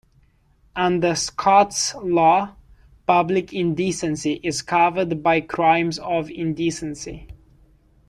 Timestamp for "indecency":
3.53-4.39, 6.31-7.27